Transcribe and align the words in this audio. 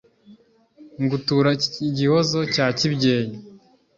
ngutura 1.03 1.49
iki 1.65 1.85
gihozo 1.97 2.39
cya 2.53 2.67
kibyeyi 2.77 3.33